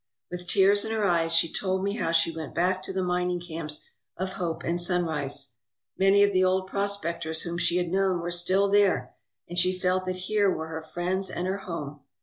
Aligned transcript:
With 0.31 0.47
tears 0.47 0.83
in 0.83 0.91
her 0.91 1.05
eyes, 1.05 1.31
she 1.31 1.53
told 1.53 1.83
me 1.83 1.97
how 1.97 2.11
she 2.11 2.35
went 2.35 2.55
back 2.55 2.81
to 2.81 2.91
the 2.91 3.03
mining 3.03 3.39
camps 3.39 3.85
of 4.17 4.33
Hope 4.33 4.63
and 4.63 4.81
Sunrise. 4.81 5.57
Many 5.95 6.23
of 6.23 6.33
the 6.33 6.43
old 6.43 6.65
prospectors 6.65 7.43
whom 7.43 7.59
she 7.59 7.77
had 7.77 7.89
known 7.91 8.19
were 8.19 8.31
still 8.31 8.67
there, 8.67 9.13
and 9.47 9.59
she 9.59 9.77
felt 9.77 10.07
that 10.07 10.15
here 10.25 10.49
were 10.49 10.69
her 10.69 10.81
friends 10.81 11.29
and 11.29 11.45
her 11.45 11.59
home. 11.59 11.99